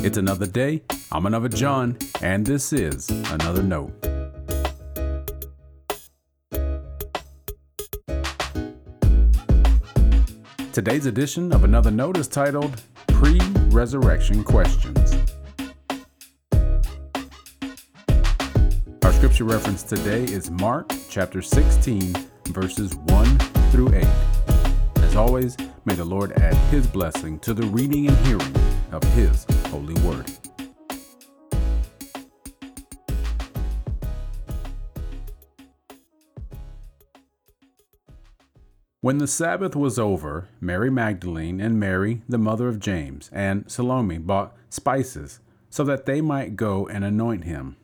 [0.00, 0.82] It's another day.
[1.10, 3.92] I'm another John, and this is another note.
[10.72, 13.40] Today's edition of Another Note is titled Pre
[13.70, 15.16] Resurrection Questions.
[19.02, 22.14] Our scripture reference today is Mark chapter 16,
[22.46, 23.38] verses 1
[23.72, 24.06] through 8.
[24.98, 28.54] As always, may the Lord add his blessing to the reading and hearing
[28.92, 30.30] of his holy word.
[39.00, 44.18] When the Sabbath was over, Mary Magdalene and Mary, the mother of James, and Salome
[44.18, 45.40] bought spices
[45.70, 47.76] so that they might go and anoint him.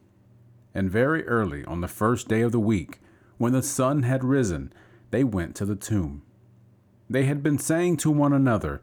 [0.74, 2.98] And very early on the first day of the week,
[3.38, 4.72] when the sun had risen,
[5.12, 6.22] they went to the tomb.
[7.08, 8.82] They had been saying to one another,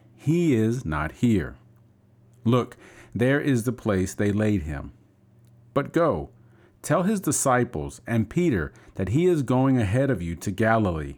[0.23, 1.55] He is not here.
[2.45, 2.77] Look,
[3.15, 4.93] there is the place they laid him.
[5.73, 6.29] But go,
[6.83, 11.15] tell his disciples and Peter that he is going ahead of you to Galilee.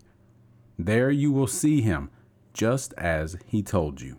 [0.80, 2.12] There you will see him,
[2.54, 4.16] just as he told you.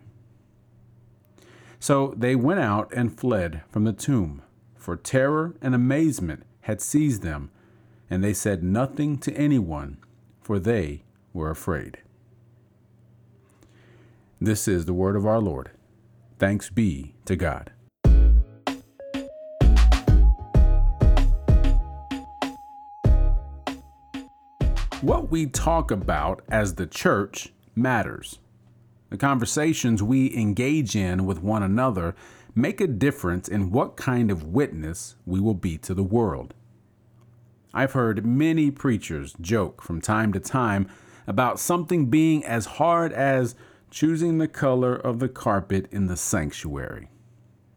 [1.79, 4.43] So they went out and fled from the tomb,
[4.75, 7.49] for terror and amazement had seized them,
[8.07, 9.97] and they said nothing to anyone,
[10.43, 11.01] for they
[11.33, 11.97] were afraid.
[14.41, 15.71] This is the word of our Lord.
[16.39, 17.71] Thanks be to God.
[24.99, 28.39] What we talk about as the church matters.
[29.09, 32.13] The conversations we engage in with one another
[32.53, 36.53] make a difference in what kind of witness we will be to the world.
[37.73, 40.89] I've heard many preachers joke from time to time
[41.25, 43.55] about something being as hard as
[43.89, 47.09] choosing the color of the carpet in the sanctuary.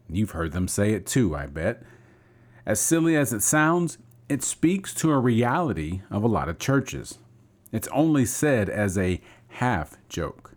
[0.09, 1.83] You've heard them say it too, I bet.
[2.65, 3.99] As silly as it sounds,
[4.29, 7.19] it speaks to a reality of a lot of churches.
[7.73, 10.53] It's only said as a half joke.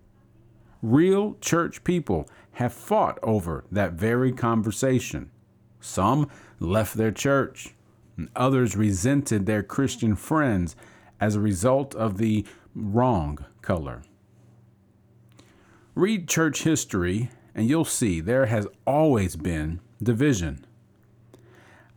[0.82, 5.32] Real church people have fought over that very conversation.
[5.80, 6.30] Some
[6.60, 7.74] left their church,
[8.18, 10.76] and others resented their Christian friends
[11.20, 12.46] as a result of the
[12.76, 14.04] wrong color.
[15.94, 20.66] Read church history, and you'll see there has always been division.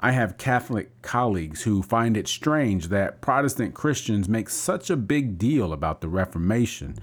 [0.01, 5.39] I have Catholic colleagues who find it strange that Protestant Christians make such a big
[5.39, 6.97] deal about the Reformation.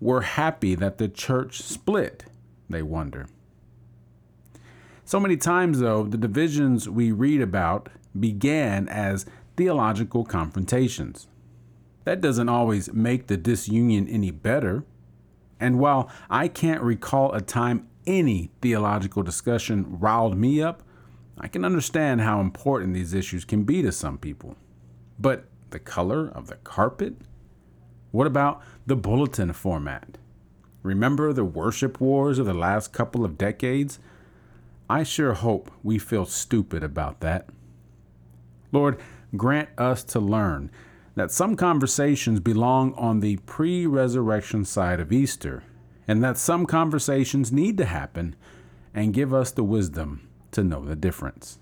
[0.00, 2.26] We're happy that the church split,
[2.68, 3.26] they wonder.
[5.06, 7.88] So many times, though, the divisions we read about
[8.18, 9.24] began as
[9.56, 11.26] theological confrontations.
[12.04, 14.84] That doesn't always make the disunion any better.
[15.60, 20.82] And while I can't recall a time any theological discussion riled me up,
[21.38, 24.56] I can understand how important these issues can be to some people.
[25.18, 27.16] But the color of the carpet?
[28.12, 30.18] What about the bulletin format?
[30.84, 33.98] Remember the worship wars of the last couple of decades?
[34.88, 37.48] I sure hope we feel stupid about that.
[38.70, 39.00] Lord,
[39.36, 40.70] grant us to learn
[41.14, 45.62] that some conversations belong on the pre resurrection side of Easter,
[46.08, 48.34] and that some conversations need to happen,
[48.92, 51.58] and give us the wisdom to know the difference.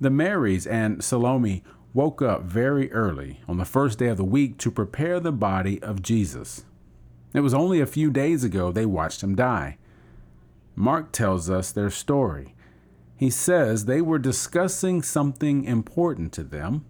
[0.00, 1.62] The Marys and Salome
[1.94, 5.80] woke up very early on the first day of the week to prepare the body
[5.82, 6.64] of Jesus.
[7.34, 9.78] It was only a few days ago they watched him die.
[10.74, 12.54] Mark tells us their story.
[13.16, 16.84] He says they were discussing something important to them.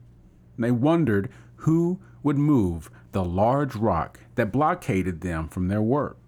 [0.58, 6.18] They wondered who would move the large rock that blockaded them from their work.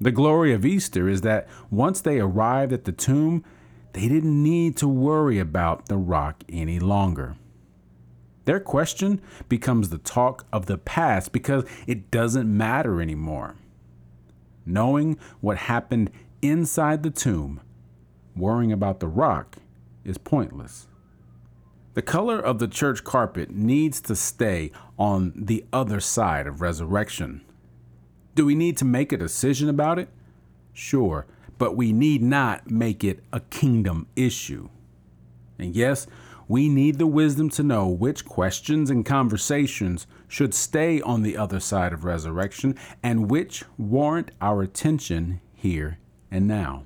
[0.00, 3.44] The glory of Easter is that once they arrived at the tomb,
[3.92, 7.36] they didn't need to worry about the rock any longer.
[8.46, 13.56] Their question becomes the talk of the past because it doesn't matter anymore.
[14.64, 17.60] Knowing what happened inside the tomb,
[18.34, 19.56] worrying about the rock
[20.04, 20.86] is pointless.
[21.94, 27.42] The color of the church carpet needs to stay on the other side of resurrection.
[28.34, 30.08] Do we need to make a decision about it?
[30.72, 31.26] Sure,
[31.58, 34.68] but we need not make it a kingdom issue.
[35.58, 36.06] And yes,
[36.46, 41.60] we need the wisdom to know which questions and conversations should stay on the other
[41.60, 45.98] side of resurrection and which warrant our attention here
[46.30, 46.84] and now.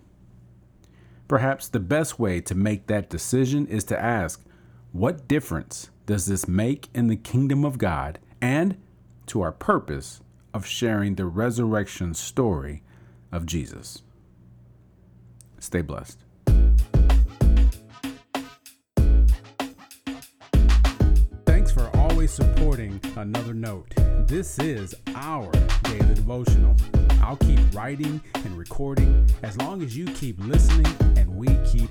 [1.29, 4.45] Perhaps the best way to make that decision is to ask,
[4.95, 8.81] what difference does this make in the kingdom of God and
[9.27, 10.21] to our purpose
[10.55, 12.85] of sharing the resurrection story
[13.33, 14.03] of Jesus?
[15.59, 16.21] Stay blessed.
[21.45, 23.93] Thanks for always supporting Another Note.
[24.29, 25.51] This is our
[25.83, 26.77] daily devotional.
[27.21, 30.87] I'll keep writing and recording as long as you keep listening
[31.17, 31.91] and we keep.